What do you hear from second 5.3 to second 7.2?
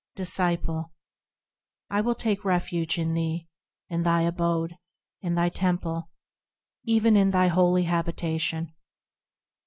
thy temple; Yea, even